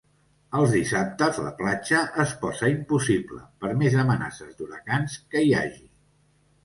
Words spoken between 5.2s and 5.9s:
que hi hagi.